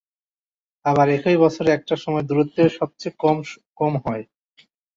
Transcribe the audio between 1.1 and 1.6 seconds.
একই